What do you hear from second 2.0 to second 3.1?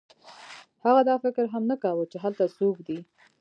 چې هلته څوک دی